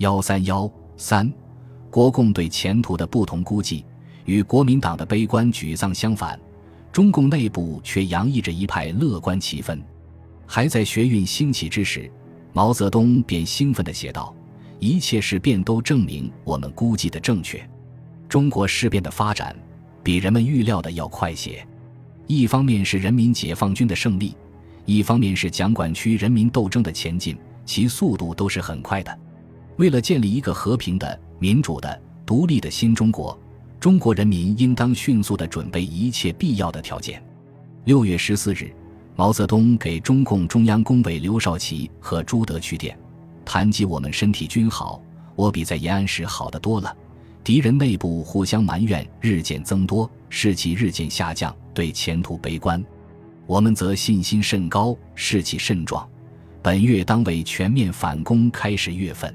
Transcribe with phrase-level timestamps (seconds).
[0.00, 1.30] 幺三幺三，
[1.90, 3.84] 国共对前途的不同估计，
[4.24, 6.40] 与国民党的悲观沮丧相反，
[6.90, 9.78] 中共内部却洋溢着一派乐观气氛。
[10.46, 12.10] 还在学运兴起之时，
[12.54, 14.34] 毛泽东便兴奋地写道
[14.80, 17.62] ：“一切事变都证明我们估计的正确。
[18.26, 19.54] 中国事变的发展
[20.02, 21.62] 比人们预料的要快些。
[22.26, 24.34] 一方面是人民解放军的胜利，
[24.86, 27.36] 一方面是蒋管区人民斗争的前进，
[27.66, 29.18] 其速度都是很快的。
[29.80, 33.36] 为了建立一个和平的、民主的、独立的新中国，
[33.80, 37.22] 中国人民应当迅速地准备一切必要的条件。”
[37.86, 38.70] 六月十四日。
[39.16, 42.96] 毛泽东给中共中央工委刘少奇和朱德去电，
[43.44, 45.02] 谈及我们身体均好，
[45.34, 46.96] 我比在延安时好得多了。
[47.44, 52.82] 敌人内部互相埋怨日渐增多，士气日渐下降，对前途悲观。
[53.46, 56.08] 我们则信心甚高，士气甚壮。
[56.62, 59.34] 本月当为全面反攻开始月份。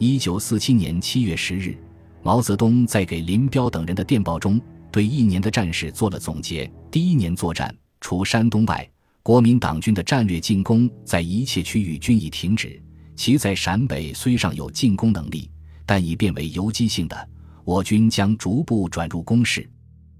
[0.00, 1.76] 一九四七年七月十日，
[2.22, 4.60] 毛泽东在给林彪等人的电报中，
[4.92, 6.70] 对一年的战事做了总结。
[6.88, 8.88] 第一年作战，除山东外。
[9.24, 12.80] 国民党军的战略进攻在一切区域均已停止，
[13.16, 15.50] 其在陕北虽尚有进攻能力，
[15.84, 17.28] 但已变为游击性的。
[17.64, 19.68] 我军将逐步转入攻势。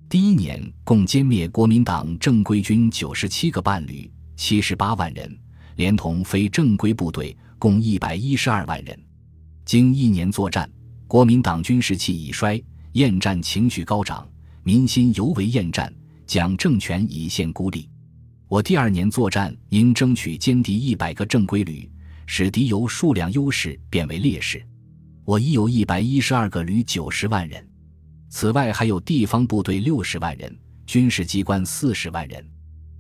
[0.09, 5.39] 第一年共歼灭国民党正规军九十七个伴旅，七十八万人，
[5.77, 8.99] 连同非正规部队共一百一十二万人。
[9.69, 10.67] 经一年作战，
[11.07, 12.59] 国民党军士气已衰，
[12.93, 14.27] 厌战情绪高涨，
[14.63, 15.93] 民心尤为厌战，
[16.27, 17.87] 蒋政权已现孤立。
[18.49, 21.87] 我第二年作战，应争取歼敌一百个正规旅，
[22.25, 24.67] 使敌由数量优势变为劣势。
[25.27, 27.63] 我已有一百一十二个旅，九十万人。
[28.31, 32.43] 此外，还有地方部队六十万人，军事机关四十万人。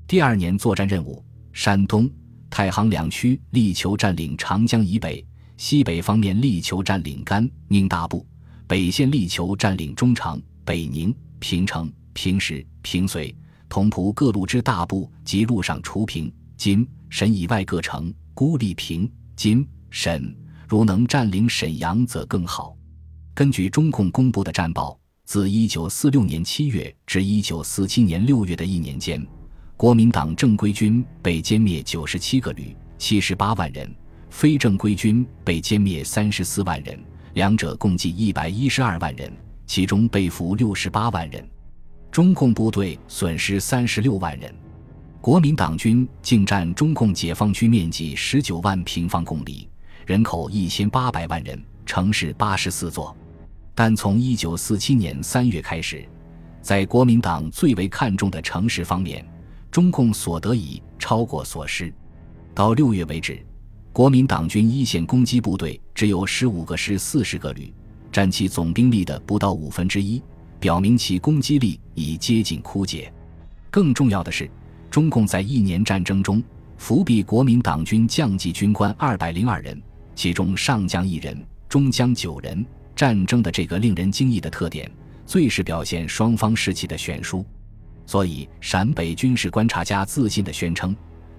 [0.06, 2.10] 第二年作战任务：山东、
[2.50, 5.26] 太行两区力求占领长江以北，
[5.58, 8.24] 西北方面力求占领甘宁大部，
[8.68, 13.34] 北线力求占领中长、北宁、平城、平石、平绥。
[13.68, 20.32] 同蒲各路之大部及路上除平、金、沈以外各城，孤立平、金、沈。
[20.68, 22.76] 如能占领沈阳，则更好。
[23.34, 29.26] 根据中共公布的战报，自一九四六年七月至一九四七年六月的一年间，
[29.76, 33.88] 国民党正规军被歼灭九十七个旅，七十八万人；
[34.30, 36.98] 非正规军被歼灭三十四万人，
[37.34, 39.32] 两者共计一百一十二万人，
[39.66, 41.46] 其中被俘六十八万人。
[42.10, 44.54] 中共部队损失三十六万人，
[45.20, 49.68] 国民党军竟占中共解放区面积十九万平方公里，
[50.06, 53.16] 人口一千八百万人，城市八十四座。
[53.74, 56.04] 但从一九四七年三月开始，
[56.62, 59.24] 在国民党最为看重的城市方面，
[59.70, 61.92] 中共所得已超过所失。
[62.54, 63.38] 到六月为止，
[63.98, 67.74] 国民党军一线攻击部队只有十五个师四十个旅，
[68.12, 70.22] 占其总兵力的不到五分之一。
[70.60, 73.12] 表明其攻击力已接近枯竭。
[73.72, 74.48] 更重要的是，
[74.88, 76.40] 中共在一年战争中
[76.76, 79.82] 伏毙国民党军将级军官二百零二人，
[80.14, 81.36] 其中上将一人，
[81.68, 82.64] 中将九人。
[82.94, 84.88] 战争的这个令人惊异的特点，
[85.26, 87.44] 最是表现双方士气的悬殊。
[88.06, 90.94] 所以，陕北军事观察家自信地宣称：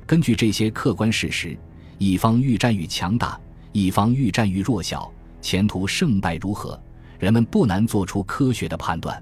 [0.05, 1.57] 根据这些客观事实，
[1.99, 3.37] 一方愈战愈强大，
[3.73, 5.11] 一方愈战愈弱小，
[5.41, 6.81] 前途胜败如何？
[7.19, 9.21] 人们不难做出科学的判断。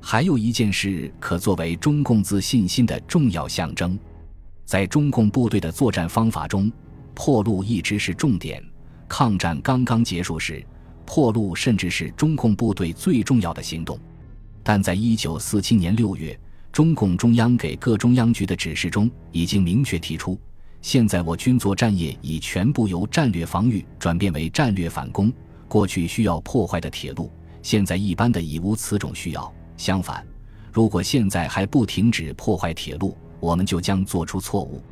[0.00, 3.96] 还有一件事可作为中共自信心的重要象征，
[4.64, 6.70] 在中共部队的作战方法中，
[7.14, 8.60] 破路一直是重点。
[9.06, 10.60] 抗战刚刚结束时，
[11.06, 13.96] 破路甚至是中共部队最重要的行动。
[14.64, 16.36] 但在一九四七年六月，
[16.72, 20.36] 中共中央给各中央局的指示中已经明确提出：
[20.80, 25.32] 现在我军作战业已全部由战略防御转变为战略反攻。
[25.66, 27.30] 过去需要破坏的铁路，
[27.62, 29.52] 现在一般的已无此种需要。
[29.76, 30.26] 相反，
[30.72, 34.82] 如果现在还不停止破坏铁路，我们就将做出错误。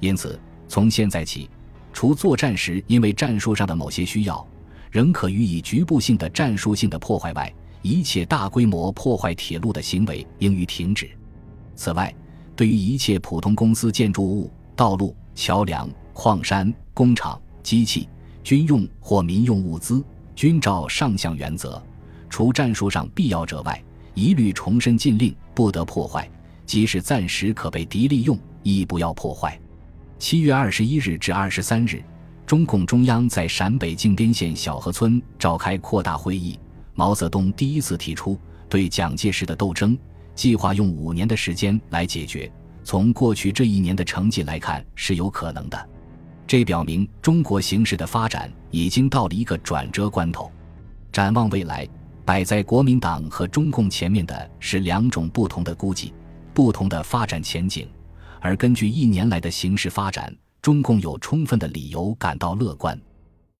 [0.00, 1.50] 因此，从现在起，
[1.92, 4.46] 除作战时因为战术上的某些需要，
[4.90, 7.52] 仍可予以局部性的战术性的破坏外，
[7.82, 11.10] 一切大规模破坏铁路的行为应予停止。
[11.76, 12.14] 此外，
[12.56, 18.08] 对于一切普通公司建筑物、道路、桥梁、矿山、工厂、机器、
[18.42, 20.04] 军用或民用物资。
[20.36, 21.80] 均照上项原则，
[22.28, 23.80] 除战术上必要者外，
[24.14, 26.28] 一律重申禁令，不得破坏。
[26.66, 29.56] 即使暂时可被敌利用，亦不要破坏。
[30.18, 32.02] 七月二十一日至二十三日，
[32.44, 36.58] 中共中央在陕北靖边县小河村召开扩大会议。
[36.94, 38.36] 毛泽东第一次提出，
[38.68, 39.96] 对蒋介石的斗争
[40.34, 42.50] 计划用五年的时间来解决。
[42.84, 45.88] 从过去这一年的成绩来看，是有可能的。
[46.46, 50.52] 这表明中国形势的发展已经到了一个转折关头。
[51.10, 51.88] 展望未来，
[52.24, 56.12] 摆在国民党和中共前面的是两种不同的估计，
[56.52, 57.88] 不同的发展前景。
[58.40, 60.30] 而根据一年来的形势发展，
[60.60, 63.00] 中共有充分的理由感到乐观。